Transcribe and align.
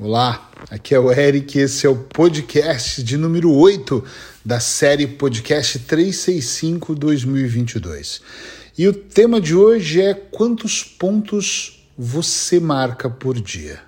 Olá, 0.00 0.48
aqui 0.70 0.94
é 0.94 1.00
o 1.00 1.10
Eric, 1.10 1.58
esse 1.58 1.84
é 1.84 1.90
o 1.90 1.96
podcast 1.96 3.02
de 3.02 3.16
número 3.16 3.52
8 3.52 4.04
da 4.44 4.60
série 4.60 5.08
Podcast 5.08 5.76
365 5.80 6.94
2022. 6.94 8.22
E 8.78 8.86
o 8.86 8.92
tema 8.92 9.40
de 9.40 9.56
hoje 9.56 10.00
é 10.00 10.14
quantos 10.14 10.84
pontos 10.84 11.84
você 11.98 12.60
marca 12.60 13.10
por 13.10 13.40
dia. 13.40 13.80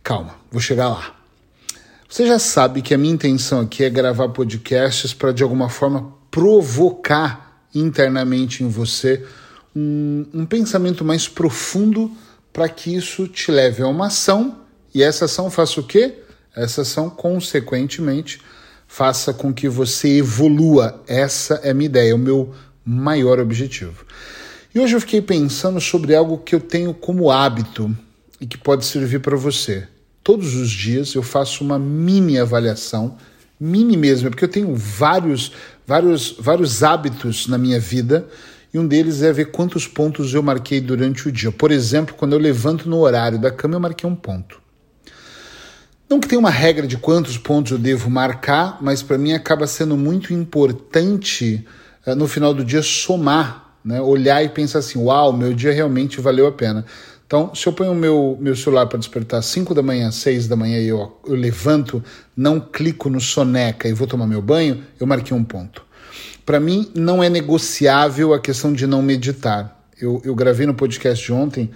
Calma, 0.00 0.36
vou 0.48 0.60
chegar 0.60 0.88
lá. 0.90 1.16
Você 2.08 2.24
já 2.24 2.38
sabe 2.38 2.80
que 2.80 2.94
a 2.94 2.98
minha 2.98 3.12
intenção 3.12 3.62
aqui 3.62 3.82
é 3.82 3.90
gravar 3.90 4.28
podcasts 4.28 5.12
para 5.12 5.32
de 5.32 5.42
alguma 5.42 5.68
forma 5.68 6.14
provocar 6.30 7.66
internamente 7.74 8.62
em 8.62 8.68
você 8.68 9.26
um, 9.74 10.24
um 10.32 10.46
pensamento 10.46 11.04
mais 11.04 11.26
profundo 11.26 12.12
para 12.52 12.68
que 12.68 12.94
isso 12.94 13.26
te 13.26 13.50
leve 13.50 13.82
a 13.82 13.88
uma 13.88 14.06
ação 14.06 14.59
e 14.94 15.02
essa 15.02 15.24
ação 15.26 15.50
faça 15.50 15.80
o 15.80 15.84
quê? 15.84 16.14
Essa 16.54 16.82
ação, 16.82 17.08
consequentemente, 17.08 18.40
faça 18.86 19.32
com 19.32 19.52
que 19.52 19.68
você 19.68 20.18
evolua. 20.18 21.00
Essa 21.06 21.54
é 21.62 21.70
a 21.70 21.74
minha 21.74 21.86
ideia, 21.86 22.10
é 22.10 22.14
o 22.14 22.18
meu 22.18 22.52
maior 22.84 23.38
objetivo. 23.38 24.04
E 24.74 24.80
hoje 24.80 24.94
eu 24.94 25.00
fiquei 25.00 25.22
pensando 25.22 25.80
sobre 25.80 26.14
algo 26.14 26.38
que 26.38 26.54
eu 26.54 26.60
tenho 26.60 26.92
como 26.92 27.30
hábito 27.30 27.96
e 28.40 28.46
que 28.46 28.58
pode 28.58 28.84
servir 28.84 29.20
para 29.20 29.36
você. 29.36 29.86
Todos 30.22 30.54
os 30.54 30.70
dias 30.70 31.14
eu 31.14 31.22
faço 31.22 31.64
uma 31.64 31.78
mini 31.78 32.38
avaliação, 32.38 33.16
mini 33.58 33.96
mesmo, 33.96 34.30
porque 34.30 34.44
eu 34.44 34.48
tenho 34.48 34.74
vários, 34.74 35.52
vários, 35.86 36.36
vários 36.38 36.82
hábitos 36.82 37.46
na 37.46 37.58
minha 37.58 37.80
vida 37.80 38.26
e 38.72 38.78
um 38.78 38.86
deles 38.86 39.22
é 39.22 39.32
ver 39.32 39.46
quantos 39.46 39.88
pontos 39.88 40.32
eu 40.32 40.42
marquei 40.42 40.80
durante 40.80 41.28
o 41.28 41.32
dia. 41.32 41.50
Por 41.50 41.70
exemplo, 41.72 42.14
quando 42.14 42.32
eu 42.32 42.38
levanto 42.38 42.88
no 42.88 42.98
horário 42.98 43.38
da 43.38 43.50
cama, 43.50 43.74
eu 43.74 43.80
marquei 43.80 44.08
um 44.08 44.14
ponto. 44.14 44.60
Não 46.10 46.18
que 46.18 46.26
tenha 46.26 46.40
uma 46.40 46.50
regra 46.50 46.88
de 46.88 46.96
quantos 46.96 47.38
pontos 47.38 47.70
eu 47.70 47.78
devo 47.78 48.10
marcar, 48.10 48.78
mas 48.80 49.00
para 49.00 49.16
mim 49.16 49.32
acaba 49.32 49.64
sendo 49.68 49.96
muito 49.96 50.34
importante 50.34 51.64
uh, 52.04 52.16
no 52.16 52.26
final 52.26 52.52
do 52.52 52.64
dia 52.64 52.82
somar, 52.82 53.76
né? 53.84 54.00
olhar 54.00 54.44
e 54.44 54.48
pensar 54.48 54.80
assim: 54.80 54.98
uau, 54.98 55.32
meu 55.32 55.54
dia 55.54 55.72
realmente 55.72 56.20
valeu 56.20 56.48
a 56.48 56.52
pena. 56.52 56.84
Então, 57.24 57.54
se 57.54 57.64
eu 57.64 57.72
ponho 57.72 57.92
o 57.92 57.94
meu, 57.94 58.36
meu 58.40 58.56
celular 58.56 58.86
para 58.86 58.98
despertar 58.98 59.38
às 59.38 59.46
5 59.46 59.72
da 59.72 59.84
manhã, 59.84 60.10
6 60.10 60.48
da 60.48 60.56
manhã 60.56 60.80
e 60.80 60.88
eu, 60.88 61.16
eu 61.24 61.36
levanto, 61.36 62.02
não 62.36 62.58
clico 62.58 63.08
no 63.08 63.20
soneca 63.20 63.88
e 63.88 63.92
vou 63.92 64.08
tomar 64.08 64.26
meu 64.26 64.42
banho, 64.42 64.82
eu 64.98 65.06
marquei 65.06 65.36
um 65.36 65.44
ponto. 65.44 65.84
Para 66.44 66.58
mim, 66.58 66.90
não 66.92 67.22
é 67.22 67.30
negociável 67.30 68.34
a 68.34 68.40
questão 68.40 68.72
de 68.72 68.84
não 68.84 69.00
meditar. 69.00 69.80
Eu, 69.96 70.20
eu 70.24 70.34
gravei 70.34 70.66
no 70.66 70.74
podcast 70.74 71.24
de 71.24 71.32
ontem 71.32 71.70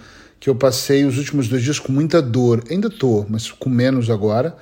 que 0.45 0.49
eu 0.51 0.53
passei 0.53 1.03
os 1.05 1.17
últimos 1.17 1.47
dois 1.47 1.63
dias 1.63 1.79
com 1.79 1.91
muita 1.91 2.21
dor. 2.21 2.63
Ainda 2.69 2.87
estou, 2.87 3.25
mas 3.27 3.51
com 3.51 3.67
menos 3.67 4.11
agora. 4.11 4.55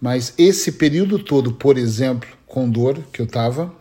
Mas 0.00 0.34
esse 0.36 0.72
período 0.72 1.16
todo, 1.16 1.52
por 1.52 1.78
exemplo, 1.78 2.28
com 2.44 2.68
dor 2.68 2.98
que 3.12 3.20
eu 3.20 3.24
estava, 3.24 3.72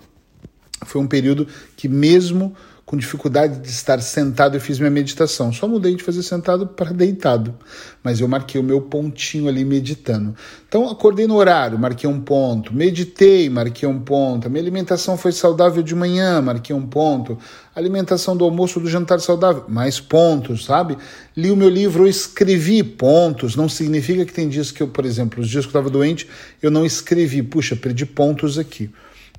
foi 0.86 1.02
um 1.02 1.08
período 1.08 1.48
que 1.76 1.88
mesmo 1.88 2.56
com 2.88 2.96
dificuldade 2.96 3.60
de 3.60 3.68
estar 3.68 4.02
sentado, 4.02 4.56
eu 4.56 4.62
fiz 4.62 4.80
minha 4.80 4.90
meditação. 4.90 5.52
Só 5.52 5.68
mudei 5.68 5.94
de 5.94 6.02
fazer 6.02 6.24
sentado 6.24 6.66
para 6.66 6.94
deitado, 6.94 7.54
mas 8.02 8.22
eu 8.22 8.30
marquei 8.30 8.62
o 8.62 8.64
meu 8.64 8.80
pontinho 8.80 9.50
ali 9.50 9.66
meditando. 9.66 10.34
Então, 10.66 10.90
acordei 10.90 11.28
no 11.28 11.36
horário, 11.36 11.78
marquei 11.78 12.10
um 12.10 12.22
ponto. 12.22 12.74
Meditei, 12.74 13.50
marquei 13.50 13.90
um 13.90 14.00
ponto. 14.00 14.48
A 14.48 14.50
minha 14.50 14.62
alimentação 14.62 15.18
foi 15.18 15.34
saudável 15.34 15.84
de 15.84 15.94
manhã, 15.94 16.42
marquei 16.42 16.74
um 16.74 16.88
ponto. 16.88 17.38
Alimentação 17.76 18.38
do 18.38 18.46
almoço, 18.46 18.80
do 18.80 18.88
jantar 18.88 19.20
saudável, 19.20 19.66
mais 19.68 20.00
pontos, 20.00 20.64
sabe? 20.64 20.98
Li 21.36 21.52
o 21.52 21.58
meu 21.58 21.68
livro, 21.68 22.04
eu 22.04 22.08
escrevi 22.08 22.82
pontos. 22.84 23.58
Não 23.58 23.68
significa 23.68 24.24
que 24.24 24.32
tem 24.32 24.48
dias 24.48 24.72
que 24.72 24.82
eu, 24.82 24.88
por 24.88 25.06
exemplo, 25.06 25.42
os 25.42 25.50
dias 25.50 25.66
que 25.66 25.76
eu 25.76 25.80
estava 25.82 25.90
doente, 25.90 26.26
eu 26.62 26.72
não 26.72 26.86
escrevi. 26.86 27.44
Puxa, 27.44 27.76
perdi 27.76 28.06
pontos 28.06 28.58
aqui. 28.58 28.90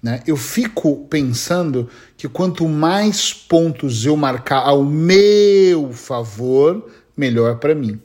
Né? 0.02 0.22
Eu 0.26 0.36
fico 0.36 1.06
pensando 1.10 1.88
que 2.16 2.28
quanto 2.28 2.68
mais 2.68 3.32
pontos 3.32 4.04
eu 4.04 4.16
marcar 4.16 4.60
ao 4.60 4.84
meu 4.84 5.92
favor, 5.92 6.88
melhor 7.16 7.56
para 7.56 7.74
mim. 7.74 8.00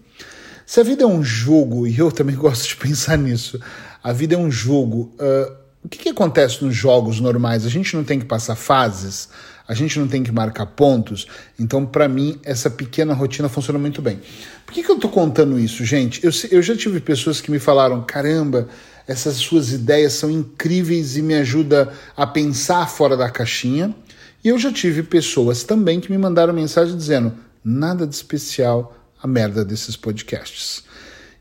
Se 0.65 0.79
a 0.79 0.83
vida 0.83 1.03
é 1.03 1.07
um 1.07 1.23
jogo, 1.23 1.85
e 1.85 1.97
eu 1.97 2.11
também 2.11 2.35
gosto 2.37 2.67
de 2.67 2.75
pensar 2.75 3.17
nisso, 3.17 3.59
a 4.03 4.11
vida 4.11 4.35
é 4.35 4.37
um 4.37 4.49
jogo. 4.49 5.13
Uh, 5.19 5.53
o 5.83 5.89
que, 5.89 5.99
que 5.99 6.09
acontece 6.09 6.63
nos 6.63 6.75
jogos 6.75 7.19
normais? 7.19 7.65
A 7.65 7.69
gente 7.69 7.95
não 7.95 8.03
tem 8.03 8.19
que 8.19 8.25
passar 8.25 8.55
fases, 8.55 9.29
a 9.67 9.73
gente 9.73 9.97
não 9.99 10.07
tem 10.07 10.23
que 10.23 10.31
marcar 10.31 10.65
pontos. 10.65 11.27
Então, 11.59 11.85
para 11.85 12.07
mim, 12.07 12.39
essa 12.43 12.69
pequena 12.69 13.13
rotina 13.13 13.47
funciona 13.47 13.79
muito 13.79 14.01
bem. 14.01 14.19
Por 14.65 14.73
que, 14.73 14.83
que 14.83 14.89
eu 14.89 14.95
estou 14.95 15.09
contando 15.09 15.59
isso, 15.59 15.85
gente? 15.85 16.23
Eu, 16.23 16.31
eu 16.51 16.61
já 16.61 16.75
tive 16.75 16.99
pessoas 16.99 17.39
que 17.39 17.49
me 17.49 17.59
falaram: 17.59 18.01
caramba, 18.03 18.67
essas 19.07 19.35
suas 19.35 19.71
ideias 19.71 20.13
são 20.13 20.29
incríveis 20.29 21.17
e 21.17 21.21
me 21.21 21.35
ajuda 21.35 21.93
a 22.15 22.27
pensar 22.27 22.87
fora 22.89 23.15
da 23.15 23.29
caixinha. 23.29 23.95
E 24.43 24.49
eu 24.49 24.59
já 24.59 24.71
tive 24.71 25.03
pessoas 25.03 25.63
também 25.63 25.99
que 25.99 26.11
me 26.11 26.17
mandaram 26.17 26.53
mensagem 26.53 26.95
dizendo: 26.95 27.33
nada 27.63 28.05
de 28.05 28.15
especial 28.15 28.97
a 29.21 29.27
merda 29.27 29.63
desses 29.63 29.95
podcasts. 29.95 30.83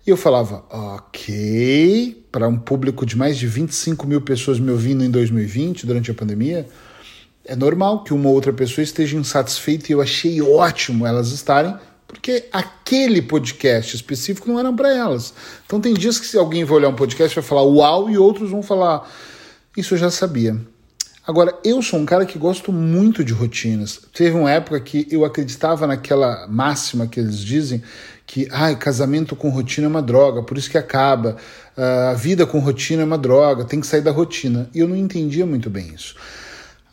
E 0.06 0.10
eu 0.10 0.16
falava, 0.16 0.64
ok, 0.68 2.26
para 2.30 2.48
um 2.48 2.58
público 2.58 3.06
de 3.06 3.16
mais 3.16 3.36
de 3.36 3.46
25 3.46 4.04
mil 4.06 4.20
pessoas 4.20 4.58
me 4.58 4.70
ouvindo 4.70 5.04
em 5.04 5.10
2020, 5.10 5.86
durante 5.86 6.10
a 6.10 6.14
pandemia, 6.14 6.66
é 7.44 7.56
normal 7.56 8.04
que 8.04 8.14
uma 8.14 8.28
outra 8.28 8.52
pessoa 8.52 8.82
esteja 8.82 9.16
insatisfeita 9.16 9.86
e 9.88 9.92
eu 9.92 10.00
achei 10.00 10.40
ótimo 10.40 11.06
elas 11.06 11.32
estarem, 11.32 11.74
porque 12.06 12.48
aquele 12.52 13.22
podcast 13.22 13.96
específico 13.96 14.48
não 14.48 14.60
era 14.60 14.72
para 14.72 14.94
elas. 14.94 15.34
Então 15.66 15.80
tem 15.80 15.94
dias 15.94 16.18
que 16.18 16.26
se 16.26 16.38
alguém 16.38 16.64
vai 16.64 16.76
olhar 16.76 16.88
um 16.88 16.94
podcast 16.94 17.34
vai 17.34 17.44
falar 17.44 17.62
uau 17.62 18.08
e 18.08 18.18
outros 18.18 18.50
vão 18.50 18.62
falar 18.62 19.10
isso 19.76 19.94
eu 19.94 19.98
já 19.98 20.10
sabia. 20.10 20.56
Agora, 21.26 21.56
eu 21.64 21.80
sou 21.80 22.00
um 22.00 22.04
cara 22.04 22.26
que 22.26 22.36
gosto 22.36 22.72
muito 22.72 23.24
de 23.24 23.32
rotinas. 23.32 24.00
Teve 24.12 24.36
uma 24.36 24.50
época 24.50 24.80
que 24.80 25.06
eu 25.08 25.24
acreditava 25.24 25.86
naquela 25.86 26.48
máxima 26.48 27.06
que 27.06 27.20
eles 27.20 27.38
dizem 27.38 27.80
que 28.26 28.48
ai, 28.50 28.76
casamento 28.76 29.36
com 29.36 29.48
rotina 29.48 29.86
é 29.86 29.88
uma 29.88 30.02
droga, 30.02 30.42
por 30.42 30.58
isso 30.58 30.70
que 30.70 30.76
acaba. 30.76 31.36
Ah, 31.76 32.10
a 32.10 32.14
vida 32.14 32.44
com 32.44 32.58
rotina 32.58 33.02
é 33.02 33.04
uma 33.04 33.16
droga, 33.16 33.64
tem 33.64 33.80
que 33.80 33.86
sair 33.86 34.00
da 34.00 34.10
rotina. 34.10 34.68
E 34.74 34.80
eu 34.80 34.88
não 34.88 34.96
entendia 34.96 35.46
muito 35.46 35.70
bem 35.70 35.94
isso 35.94 36.16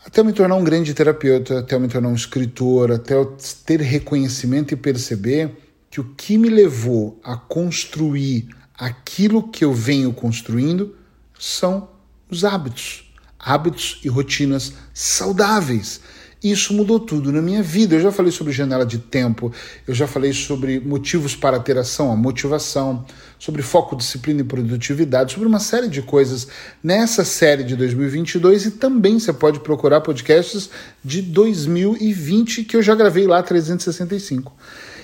até 0.09 0.21
eu 0.21 0.25
me 0.25 0.33
tornar 0.33 0.55
um 0.55 0.63
grande 0.63 0.91
terapeuta, 0.91 1.59
até 1.59 1.75
eu 1.75 1.79
me 1.79 1.87
tornar 1.87 2.09
um 2.09 2.15
escritor, 2.15 2.91
até 2.91 3.13
eu 3.13 3.37
ter 3.63 3.79
reconhecimento 3.79 4.73
e 4.73 4.77
perceber 4.77 5.55
que 5.87 6.01
o 6.01 6.15
que 6.15 6.35
me 6.35 6.49
levou 6.49 7.19
a 7.23 7.37
construir 7.37 8.49
aquilo 8.73 9.47
que 9.47 9.63
eu 9.63 9.71
venho 9.71 10.11
construindo 10.11 10.95
são 11.37 11.89
os 12.27 12.43
hábitos, 12.43 13.13
hábitos 13.37 14.01
e 14.03 14.09
rotinas 14.09 14.73
saudáveis. 14.95 16.01
Isso 16.41 16.73
mudou 16.73 17.01
tudo 17.01 17.33
na 17.33 17.41
minha 17.41 17.61
vida. 17.61 17.95
Eu 17.95 17.99
já 17.99 18.11
falei 18.13 18.31
sobre 18.31 18.53
janela 18.53 18.85
de 18.85 18.97
tempo, 18.97 19.51
eu 19.85 19.93
já 19.93 20.07
falei 20.07 20.31
sobre 20.31 20.79
motivos 20.79 21.35
para 21.35 21.59
ter 21.59 21.77
ação, 21.77 22.11
a 22.11 22.15
motivação, 22.15 23.05
sobre 23.37 23.61
foco, 23.61 23.95
disciplina 23.95 24.39
e 24.39 24.45
produtividade, 24.45 25.33
sobre 25.33 25.49
uma 25.49 25.59
série 25.59 25.89
de 25.89 26.01
coisas 26.01 26.47
nessa 26.81 27.25
série 27.25 27.63
de 27.63 27.75
2022 27.75 28.67
e 28.67 28.71
também 28.71 29.19
você 29.19 29.33
pode 29.33 29.59
procurar 29.59 29.99
podcasts 29.99 30.69
de 31.03 31.21
2020 31.21 32.63
que 32.63 32.77
eu 32.77 32.81
já 32.81 32.95
gravei 32.95 33.27
lá 33.27 33.43
365. 33.43 34.53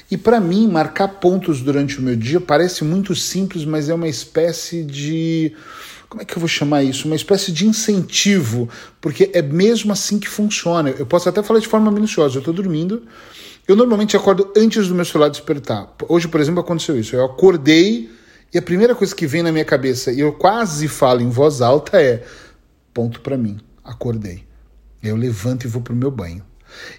E 0.10 0.16
para 0.16 0.40
mim, 0.40 0.68
marcar 0.68 1.08
pontos 1.08 1.62
durante 1.62 2.00
o 2.00 2.02
meu 2.02 2.16
dia 2.16 2.40
parece 2.40 2.84
muito 2.84 3.14
simples, 3.14 3.66
mas 3.66 3.90
é 3.90 3.94
uma 3.94 4.08
espécie 4.08 4.84
de 4.84 5.54
como 6.10 6.22
é 6.22 6.26
que 6.26 6.36
eu 6.36 6.40
vou 6.40 6.48
chamar 6.48 6.84
isso? 6.84 7.08
Uma 7.08 7.16
espécie 7.16 7.52
de 7.52 7.68
incentivo, 7.68 8.70
porque 9.02 9.30
é 9.34 9.42
mesmo 9.42 9.92
assim 9.92 10.20
que 10.20 10.28
funciona. 10.28 10.90
Eu 10.92 11.06
posso 11.06 11.28
até 11.28 11.42
falar 11.44 11.60
de 11.60 11.68
forma 11.68 11.92
minuciosa. 11.92 12.36
Eu 12.36 12.40
estou 12.40 12.54
dormindo, 12.54 13.04
eu 13.68 13.76
normalmente 13.76 14.16
acordo 14.16 14.52
antes 14.56 14.88
do 14.88 14.96
meu 14.96 15.06
celular 15.06 15.30
despertar. 15.30 15.94
Hoje, 16.08 16.28
por 16.28 16.40
exemplo, 16.40 16.62
aconteceu 16.62 17.00
isso. 17.00 17.16
Eu 17.16 17.26
acordei 17.26 18.10
e 18.54 18.58
a 18.58 18.62
primeira 18.62 18.96
coisa 18.96 19.14
que 19.14 19.28
vem 19.28 19.44
na 19.44 19.52
minha 19.52 19.66
cabeça, 19.66 20.12
e 20.12 20.22
eu 20.22 20.32
quase 20.32 20.88
falo 20.88 21.22
em 21.22 21.30
voz 21.30 21.62
alta, 21.62 22.02
é: 22.02 22.24
ponto 22.94 23.20
para 23.20 23.38
mim, 23.38 23.60
acordei. 23.84 24.46
Eu 25.04 25.16
levanto 25.16 25.66
e 25.66 25.68
vou 25.68 25.82
para 25.82 25.94
o 25.94 25.96
meu 25.96 26.10
banho. 26.10 26.42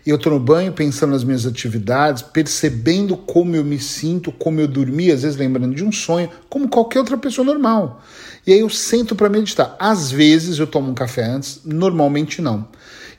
Eu 0.07 0.17
estou 0.17 0.33
no 0.33 0.41
banho 0.41 0.73
pensando 0.73 1.11
nas 1.11 1.25
minhas 1.25 1.47
atividades, 1.47 2.23
percebendo 2.23 3.17
como 3.17 3.57
eu 3.57 3.65
me 3.65 3.79
sinto, 3.79 4.33
como 4.33 4.61
eu 4.61 4.69
dormi, 4.69 5.11
às 5.11 5.23
vezes 5.23 5.37
lembrando 5.37 5.75
de 5.75 5.85
um 5.85 5.93
sonho, 5.93 6.31
como 6.49 6.69
qualquer 6.69 7.01
outra 7.01 7.17
pessoa 7.17 7.45
normal. 7.45 8.03
E 8.47 8.53
aí 8.53 8.61
eu 8.61 8.71
sento 8.71 9.15
para 9.15 9.29
meditar. 9.29 9.77
Às 9.79 10.11
vezes 10.11 10.59
eu 10.59 10.67
tomo 10.67 10.91
um 10.91 10.95
café 10.95 11.25
antes, 11.25 11.61
normalmente 11.65 12.41
não. 12.41 12.69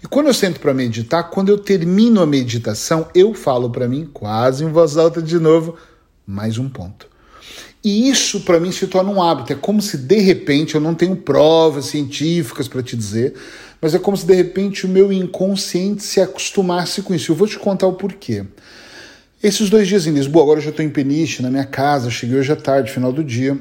E 0.01 0.07
quando 0.07 0.27
eu 0.27 0.33
sento 0.33 0.59
para 0.59 0.73
meditar, 0.73 1.29
quando 1.29 1.49
eu 1.49 1.57
termino 1.57 2.21
a 2.21 2.27
meditação, 2.27 3.07
eu 3.13 3.33
falo 3.33 3.69
para 3.69 3.87
mim, 3.87 4.09
quase 4.13 4.63
em 4.63 4.71
voz 4.71 4.95
alta 4.95 5.21
de 5.21 5.39
novo, 5.39 5.75
mais 6.25 6.57
um 6.57 6.69
ponto. 6.69 7.07
E 7.83 8.09
isso 8.09 8.41
para 8.41 8.59
mim 8.59 8.71
se 8.71 8.85
torna 8.87 9.09
um 9.09 9.21
hábito. 9.21 9.53
É 9.53 9.55
como 9.55 9.81
se 9.81 9.97
de 9.97 10.19
repente 10.19 10.75
eu 10.75 10.81
não 10.81 10.93
tenho 10.93 11.15
provas 11.15 11.85
científicas 11.85 12.67
para 12.67 12.83
te 12.83 12.95
dizer, 12.95 13.33
mas 13.81 13.93
é 13.93 13.99
como 13.99 14.17
se 14.17 14.25
de 14.25 14.33
repente 14.33 14.85
o 14.85 14.89
meu 14.89 15.11
inconsciente 15.11 16.03
se 16.03 16.19
acostumasse 16.19 17.01
com 17.01 17.13
isso. 17.13 17.31
Eu 17.31 17.35
vou 17.35 17.47
te 17.47 17.59
contar 17.59 17.87
o 17.87 17.93
porquê. 17.93 18.43
Esses 19.41 19.69
dois 19.69 19.87
dias 19.87 20.07
em 20.07 20.11
Lisboa, 20.11 20.43
agora 20.43 20.59
eu 20.59 20.63
já 20.63 20.71
estou 20.71 20.83
em 20.83 20.89
Peniche, 20.89 21.43
na 21.43 21.51
minha 21.51 21.65
casa, 21.65 22.09
cheguei 22.09 22.39
hoje 22.39 22.51
à 22.51 22.55
tarde, 22.55 22.91
final 22.91 23.13
do 23.13 23.23
dia. 23.23 23.57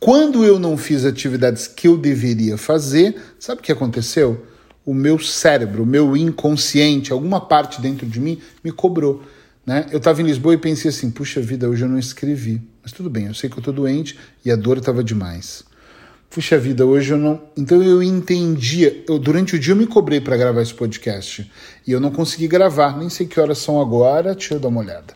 Quando 0.00 0.44
eu 0.44 0.58
não 0.58 0.76
fiz 0.76 1.04
atividades 1.04 1.68
que 1.68 1.86
eu 1.86 1.96
deveria 1.96 2.58
fazer, 2.58 3.14
sabe 3.38 3.60
o 3.60 3.62
que 3.64 3.70
aconteceu? 3.70 4.44
O 4.84 4.92
meu 4.92 5.20
cérebro, 5.20 5.84
o 5.84 5.86
meu 5.86 6.16
inconsciente, 6.16 7.12
alguma 7.12 7.40
parte 7.40 7.80
dentro 7.80 8.04
de 8.04 8.18
mim 8.18 8.40
me 8.64 8.72
cobrou. 8.72 9.22
Né? 9.64 9.86
Eu 9.92 9.98
estava 9.98 10.20
em 10.20 10.24
Lisboa 10.24 10.54
e 10.54 10.58
pensei 10.58 10.88
assim: 10.88 11.08
puxa 11.08 11.40
vida, 11.40 11.68
hoje 11.68 11.84
eu 11.84 11.88
não 11.88 11.98
escrevi. 11.98 12.60
Mas 12.82 12.90
tudo 12.90 13.08
bem, 13.08 13.26
eu 13.26 13.34
sei 13.34 13.48
que 13.48 13.56
eu 13.56 13.60
estou 13.60 13.72
doente 13.72 14.18
e 14.44 14.50
a 14.50 14.56
dor 14.56 14.78
estava 14.78 15.04
demais. 15.04 15.62
Puxa 16.32 16.58
vida, 16.58 16.86
hoje 16.86 17.12
eu 17.12 17.18
não. 17.18 17.42
Então 17.54 17.82
eu 17.82 18.02
entendia. 18.02 19.04
Eu, 19.06 19.18
durante 19.18 19.54
o 19.54 19.58
dia 19.58 19.72
eu 19.72 19.76
me 19.76 19.86
cobrei 19.86 20.18
para 20.18 20.34
gravar 20.34 20.62
esse 20.62 20.72
podcast 20.72 21.50
e 21.86 21.92
eu 21.92 22.00
não 22.00 22.10
consegui 22.10 22.48
gravar. 22.48 22.96
Nem 22.96 23.10
sei 23.10 23.26
que 23.26 23.38
horas 23.38 23.58
são 23.58 23.78
agora, 23.78 24.34
deixa 24.34 24.54
eu 24.54 24.58
dar 24.58 24.68
uma 24.68 24.80
olhada. 24.80 25.14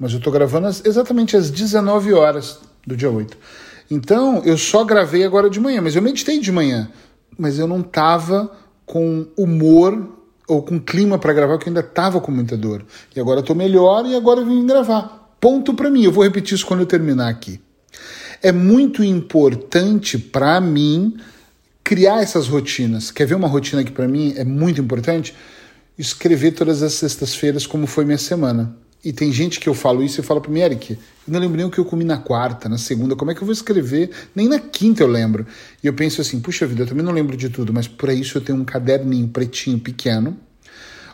Mas 0.00 0.12
eu 0.12 0.18
estou 0.18 0.32
gravando 0.32 0.66
exatamente 0.66 1.36
às 1.36 1.50
19 1.50 2.14
horas 2.14 2.58
do 2.86 2.96
dia 2.96 3.10
8. 3.10 3.36
Então 3.90 4.42
eu 4.46 4.56
só 4.56 4.82
gravei 4.82 5.24
agora 5.24 5.50
de 5.50 5.60
manhã, 5.60 5.82
mas 5.82 5.94
eu 5.94 6.00
meditei 6.00 6.40
de 6.40 6.50
manhã. 6.50 6.88
Mas 7.36 7.58
eu 7.58 7.66
não 7.66 7.80
estava 7.80 8.50
com 8.86 9.26
humor 9.36 10.08
ou 10.48 10.62
com 10.62 10.80
clima 10.80 11.18
para 11.18 11.34
gravar, 11.34 11.58
porque 11.58 11.68
eu 11.68 11.72
ainda 11.72 11.86
estava 11.86 12.18
com 12.18 12.32
muita 12.32 12.56
dor. 12.56 12.82
E 13.14 13.20
agora 13.20 13.40
estou 13.40 13.54
melhor 13.54 14.06
e 14.06 14.16
agora 14.16 14.40
eu 14.40 14.46
vim 14.46 14.66
gravar. 14.66 15.36
Ponto 15.38 15.74
para 15.74 15.90
mim. 15.90 16.04
Eu 16.04 16.12
vou 16.12 16.24
repetir 16.24 16.54
isso 16.54 16.64
quando 16.64 16.80
eu 16.80 16.86
terminar 16.86 17.28
aqui. 17.28 17.60
É 18.42 18.52
muito 18.52 19.02
importante 19.02 20.18
para 20.18 20.60
mim 20.60 21.16
criar 21.82 22.20
essas 22.20 22.48
rotinas. 22.48 23.10
Quer 23.10 23.26
ver 23.26 23.34
uma 23.34 23.48
rotina 23.48 23.84
que 23.84 23.92
para 23.92 24.08
mim 24.08 24.34
é 24.36 24.44
muito 24.44 24.80
importante? 24.80 25.34
Escrever 25.98 26.52
todas 26.52 26.82
as 26.82 26.94
sextas-feiras 26.94 27.66
como 27.66 27.86
foi 27.86 28.04
minha 28.04 28.18
semana. 28.18 28.76
E 29.04 29.12
tem 29.12 29.32
gente 29.32 29.60
que 29.60 29.68
eu 29.68 29.74
falo 29.74 30.02
isso 30.02 30.20
e 30.20 30.24
fala 30.24 30.40
para 30.40 30.50
mim, 30.50 30.58
Eric, 30.58 30.94
eu 30.94 30.98
não 31.28 31.38
lembro 31.38 31.56
nem 31.56 31.64
o 31.64 31.70
que 31.70 31.78
eu 31.78 31.84
comi 31.84 32.02
na 32.02 32.18
quarta, 32.18 32.68
na 32.68 32.76
segunda, 32.76 33.14
como 33.14 33.30
é 33.30 33.34
que 33.36 33.40
eu 33.40 33.46
vou 33.46 33.52
escrever? 33.52 34.10
Nem 34.34 34.48
na 34.48 34.58
quinta 34.58 35.04
eu 35.04 35.06
lembro. 35.06 35.46
E 35.80 35.86
eu 35.86 35.94
penso 35.94 36.20
assim, 36.20 36.40
puxa 36.40 36.66
vida, 36.66 36.82
eu 36.82 36.86
também 36.88 37.04
não 37.04 37.12
lembro 37.12 37.36
de 37.36 37.48
tudo, 37.48 37.72
mas 37.72 37.86
por 37.86 38.08
isso 38.10 38.36
eu 38.36 38.42
tenho 38.42 38.58
um 38.58 38.64
caderninho 38.64 39.28
pretinho 39.28 39.78
pequeno, 39.78 40.36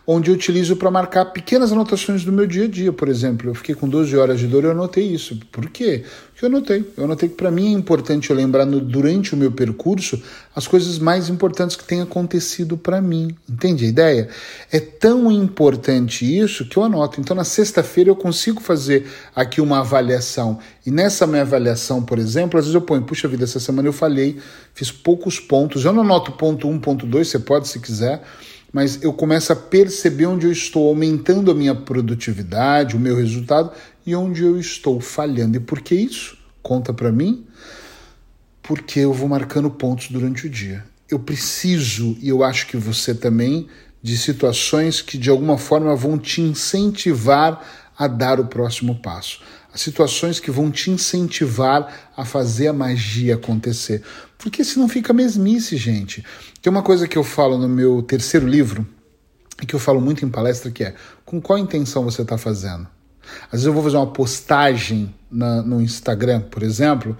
onde 0.06 0.30
eu 0.30 0.34
utilizo 0.34 0.76
para 0.76 0.90
marcar 0.90 1.26
pequenas 1.26 1.72
anotações 1.72 2.24
do 2.24 2.32
meu 2.32 2.46
dia 2.46 2.64
a 2.64 2.68
dia, 2.68 2.92
por 2.92 3.08
exemplo. 3.08 3.50
Eu 3.50 3.54
fiquei 3.54 3.74
com 3.74 3.88
12 3.88 4.16
horas 4.16 4.40
de 4.40 4.46
dor 4.46 4.64
e 4.64 4.66
eu 4.66 4.72
anotei 4.72 5.04
isso. 5.04 5.38
Por 5.50 5.68
quê? 5.70 6.04
Porque 6.32 6.44
eu 6.44 6.48
anotei. 6.48 6.92
Eu 6.96 7.04
anotei 7.04 7.28
que 7.28 7.36
para 7.36 7.50
mim 7.50 7.72
é 7.72 7.78
importante 7.78 8.30
eu 8.30 8.36
lembrar 8.36 8.66
no, 8.66 8.80
durante 8.80 9.34
o 9.34 9.36
meu 9.36 9.52
percurso 9.52 10.20
as 10.54 10.66
coisas 10.66 10.98
mais 10.98 11.28
importantes 11.28 11.76
que 11.76 11.84
têm 11.84 12.00
acontecido 12.00 12.76
para 12.76 13.00
mim. 13.00 13.34
Entende 13.48 13.84
a 13.84 13.88
ideia? 13.88 14.28
É 14.70 14.80
tão 14.80 15.30
importante 15.30 16.26
isso 16.26 16.66
que 16.66 16.76
eu 16.76 16.82
anoto. 16.82 17.20
Então 17.20 17.36
na 17.36 17.44
sexta-feira 17.44 18.10
eu 18.10 18.16
consigo 18.16 18.60
fazer 18.60 19.06
aqui 19.34 19.60
uma 19.60 19.80
avaliação. 19.80 20.58
E 20.84 20.90
nessa 20.90 21.28
minha 21.28 21.42
avaliação, 21.42 22.02
por 22.02 22.18
exemplo, 22.18 22.58
às 22.58 22.64
vezes 22.64 22.74
eu 22.74 22.82
ponho, 22.82 23.02
puxa 23.02 23.28
vida, 23.28 23.44
essa 23.44 23.60
semana 23.60 23.86
eu 23.86 23.92
falhei, 23.92 24.38
fiz 24.74 24.90
poucos 24.90 25.38
pontos. 25.38 25.84
Eu 25.84 25.92
não 25.92 26.02
anoto 26.02 26.32
ponto 26.32 26.68
1, 26.68 26.80
ponto 26.80 27.06
2, 27.06 27.28
você 27.28 27.38
pode 27.38 27.68
se 27.68 27.78
quiser 27.78 28.20
mas 28.72 29.02
eu 29.02 29.12
começo 29.12 29.52
a 29.52 29.56
perceber 29.56 30.26
onde 30.26 30.46
eu 30.46 30.52
estou 30.52 30.88
aumentando 30.88 31.50
a 31.50 31.54
minha 31.54 31.74
produtividade, 31.74 32.96
o 32.96 33.00
meu 33.00 33.14
resultado 33.14 33.70
e 34.06 34.16
onde 34.16 34.42
eu 34.42 34.58
estou 34.58 34.98
falhando. 35.00 35.58
E 35.58 35.60
por 35.60 35.82
que 35.82 35.94
isso? 35.94 36.38
Conta 36.62 36.92
para 36.94 37.12
mim. 37.12 37.46
Porque 38.62 39.00
eu 39.00 39.12
vou 39.12 39.28
marcando 39.28 39.70
pontos 39.70 40.08
durante 40.08 40.46
o 40.46 40.50
dia. 40.50 40.84
Eu 41.08 41.18
preciso, 41.18 42.16
e 42.20 42.30
eu 42.30 42.42
acho 42.42 42.66
que 42.66 42.76
você 42.76 43.14
também, 43.14 43.68
de 44.02 44.16
situações 44.16 45.02
que 45.02 45.18
de 45.18 45.28
alguma 45.28 45.58
forma 45.58 45.94
vão 45.94 46.18
te 46.18 46.40
incentivar 46.40 47.62
a 47.98 48.08
dar 48.08 48.40
o 48.40 48.46
próximo 48.46 48.94
passo. 49.02 49.40
As 49.74 49.80
situações 49.80 50.40
que 50.40 50.50
vão 50.50 50.70
te 50.70 50.90
incentivar 50.90 52.10
a 52.16 52.24
fazer 52.24 52.68
a 52.68 52.72
magia 52.72 53.34
acontecer. 53.34 54.02
Porque 54.42 54.64
senão 54.64 54.88
fica 54.88 55.12
mesmice, 55.12 55.76
gente. 55.76 56.24
Tem 56.60 56.70
uma 56.70 56.82
coisa 56.82 57.06
que 57.06 57.16
eu 57.16 57.24
falo 57.24 57.56
no 57.56 57.68
meu 57.68 58.02
terceiro 58.02 58.46
livro, 58.46 58.86
e 59.62 59.66
que 59.66 59.74
eu 59.74 59.78
falo 59.78 60.00
muito 60.00 60.24
em 60.24 60.28
palestra, 60.28 60.70
que 60.70 60.82
é 60.82 60.94
com 61.24 61.40
qual 61.40 61.58
intenção 61.58 62.04
você 62.04 62.22
está 62.22 62.36
fazendo? 62.36 62.86
Às 63.46 63.52
vezes 63.52 63.66
eu 63.66 63.72
vou 63.72 63.82
fazer 63.82 63.96
uma 63.96 64.08
postagem 64.08 65.14
na, 65.30 65.62
no 65.62 65.80
Instagram, 65.80 66.40
por 66.40 66.64
exemplo, 66.64 67.16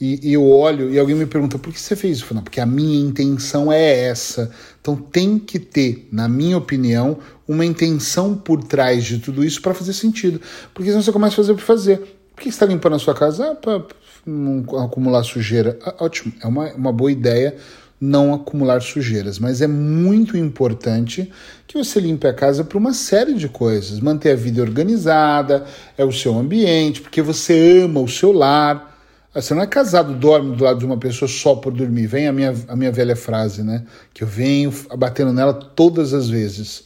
e, 0.00 0.28
e, 0.28 0.32
eu 0.32 0.44
olho 0.44 0.90
e 0.90 0.98
alguém 0.98 1.14
me 1.14 1.24
pergunta 1.24 1.56
por 1.56 1.72
que 1.72 1.80
você 1.80 1.94
fez 1.94 2.18
isso? 2.18 2.34
Porque 2.42 2.60
a 2.60 2.66
minha 2.66 2.98
intenção 2.98 3.72
é 3.72 4.08
essa. 4.08 4.50
Então 4.80 4.96
tem 4.96 5.38
que 5.38 5.58
ter, 5.60 6.08
na 6.10 6.28
minha 6.28 6.58
opinião, 6.58 7.18
uma 7.46 7.64
intenção 7.64 8.36
por 8.36 8.64
trás 8.64 9.04
de 9.04 9.18
tudo 9.18 9.44
isso 9.44 9.62
para 9.62 9.72
fazer 9.72 9.92
sentido. 9.92 10.40
Porque 10.74 10.90
senão 10.90 11.00
você 11.00 11.12
começa 11.12 11.34
a 11.34 11.36
fazer 11.36 11.54
por 11.54 11.62
fazer. 11.62 12.13
Por 12.34 12.42
que 12.42 12.50
você 12.50 12.56
está 12.56 12.66
limpando 12.66 12.96
a 12.96 12.98
sua 12.98 13.14
casa? 13.14 13.52
Ah, 13.52 13.54
para 13.54 13.84
não 14.26 14.64
acumular 14.82 15.22
sujeira. 15.22 15.78
Ah, 15.84 15.94
ótimo, 16.00 16.32
é 16.42 16.46
uma, 16.46 16.72
uma 16.74 16.92
boa 16.92 17.12
ideia 17.12 17.56
não 18.00 18.34
acumular 18.34 18.82
sujeiras, 18.82 19.38
mas 19.38 19.62
é 19.62 19.66
muito 19.66 20.36
importante 20.36 21.32
que 21.66 21.78
você 21.78 21.98
limpe 21.98 22.26
a 22.26 22.34
casa 22.34 22.62
para 22.62 22.76
uma 22.76 22.92
série 22.92 23.34
de 23.34 23.48
coisas, 23.48 23.98
manter 24.00 24.32
a 24.32 24.36
vida 24.36 24.60
organizada, 24.60 25.64
é 25.96 26.04
o 26.04 26.12
seu 26.12 26.36
ambiente, 26.36 27.00
porque 27.00 27.22
você 27.22 27.82
ama 27.82 28.00
o 28.00 28.08
seu 28.08 28.32
lar. 28.32 28.92
Você 29.34 29.54
não 29.54 29.62
é 29.62 29.66
casado, 29.66 30.14
dorme 30.14 30.54
do 30.54 30.62
lado 30.62 30.78
de 30.78 30.84
uma 30.84 30.98
pessoa 30.98 31.28
só 31.28 31.56
por 31.56 31.72
dormir. 31.72 32.06
Vem 32.06 32.28
a 32.28 32.32
minha, 32.32 32.54
a 32.68 32.76
minha 32.76 32.92
velha 32.92 33.16
frase, 33.16 33.64
né? 33.64 33.84
Que 34.12 34.22
eu 34.22 34.28
venho 34.28 34.72
batendo 34.96 35.32
nela 35.32 35.52
todas 35.52 36.12
as 36.12 36.28
vezes. 36.28 36.84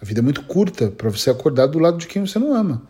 A 0.00 0.04
vida 0.04 0.20
é 0.20 0.22
muito 0.22 0.42
curta 0.44 0.90
para 0.90 1.10
você 1.10 1.28
acordar 1.28 1.66
do 1.66 1.78
lado 1.78 1.98
de 1.98 2.06
quem 2.06 2.24
você 2.24 2.38
não 2.38 2.54
ama. 2.54 2.82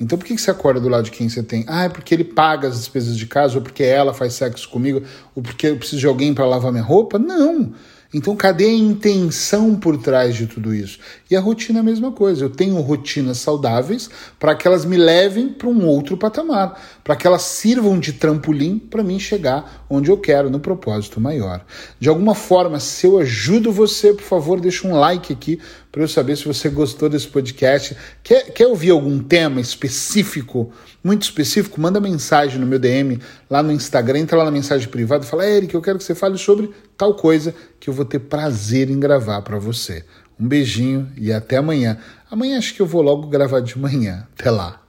Então 0.00 0.16
por 0.16 0.26
que 0.26 0.36
você 0.36 0.50
acorda 0.50 0.80
do 0.80 0.88
lado 0.88 1.04
de 1.04 1.10
quem 1.10 1.28
você 1.28 1.42
tem? 1.42 1.64
Ah, 1.68 1.84
é 1.84 1.88
porque 1.88 2.14
ele 2.14 2.24
paga 2.24 2.68
as 2.68 2.78
despesas 2.78 3.16
de 3.16 3.26
casa, 3.26 3.56
ou 3.56 3.62
porque 3.62 3.82
ela 3.82 4.14
faz 4.14 4.32
sexo 4.32 4.68
comigo, 4.68 5.02
ou 5.34 5.42
porque 5.42 5.66
eu 5.66 5.76
preciso 5.76 6.00
de 6.00 6.06
alguém 6.06 6.32
para 6.32 6.46
lavar 6.46 6.72
minha 6.72 6.84
roupa? 6.84 7.18
Não. 7.18 7.74
Então, 8.12 8.34
cadê 8.34 8.64
a 8.64 8.72
intenção 8.72 9.76
por 9.76 9.96
trás 9.96 10.34
de 10.34 10.48
tudo 10.48 10.74
isso? 10.74 10.98
E 11.30 11.36
a 11.36 11.40
rotina 11.40 11.78
é 11.78 11.80
a 11.80 11.84
mesma 11.84 12.10
coisa. 12.10 12.44
Eu 12.44 12.50
tenho 12.50 12.80
rotinas 12.80 13.38
saudáveis 13.38 14.10
para 14.36 14.52
que 14.56 14.66
elas 14.66 14.84
me 14.84 14.96
levem 14.96 15.48
para 15.48 15.68
um 15.68 15.86
outro 15.86 16.16
patamar, 16.16 17.00
para 17.04 17.14
que 17.14 17.24
elas 17.24 17.42
sirvam 17.42 18.00
de 18.00 18.14
trampolim 18.14 18.80
para 18.80 19.04
mim 19.04 19.20
chegar 19.20 19.86
onde 19.88 20.10
eu 20.10 20.18
quero, 20.18 20.50
no 20.50 20.58
propósito 20.58 21.20
maior. 21.20 21.64
De 22.00 22.08
alguma 22.08 22.34
forma, 22.34 22.80
se 22.80 23.06
eu 23.06 23.16
ajudo 23.16 23.70
você, 23.70 24.12
por 24.12 24.24
favor, 24.24 24.60
deixa 24.60 24.88
um 24.88 24.98
like 24.98 25.32
aqui 25.32 25.60
para 25.90 26.02
eu 26.02 26.08
saber 26.08 26.36
se 26.36 26.44
você 26.44 26.68
gostou 26.68 27.08
desse 27.08 27.26
podcast. 27.26 27.96
Quer, 28.22 28.52
quer 28.52 28.66
ouvir 28.66 28.90
algum 28.90 29.18
tema 29.18 29.60
específico, 29.60 30.72
muito 31.02 31.22
específico? 31.22 31.80
Manda 31.80 32.00
mensagem 32.00 32.58
no 32.58 32.66
meu 32.66 32.78
DM 32.78 33.18
lá 33.48 33.62
no 33.62 33.72
Instagram, 33.72 34.20
entra 34.20 34.38
lá 34.38 34.44
na 34.44 34.50
mensagem 34.50 34.88
privada 34.88 35.24
e 35.24 35.28
fala: 35.28 35.46
Eric, 35.46 35.74
eu 35.74 35.82
quero 35.82 35.98
que 35.98 36.04
você 36.04 36.14
fale 36.14 36.38
sobre 36.38 36.70
tal 36.96 37.14
coisa 37.14 37.54
que 37.78 37.88
eu 37.88 37.94
vou 37.94 38.04
ter 38.04 38.20
prazer 38.20 38.90
em 38.90 39.00
gravar 39.00 39.42
para 39.42 39.58
você. 39.58 40.04
Um 40.38 40.46
beijinho 40.46 41.10
e 41.16 41.32
até 41.32 41.56
amanhã. 41.56 41.98
Amanhã 42.30 42.58
acho 42.58 42.74
que 42.74 42.80
eu 42.80 42.86
vou 42.86 43.02
logo 43.02 43.26
gravar 43.26 43.60
de 43.60 43.78
manhã. 43.78 44.26
Até 44.38 44.50
lá. 44.50 44.80